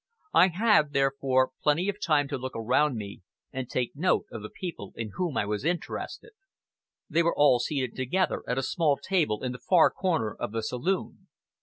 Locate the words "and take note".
3.53-4.25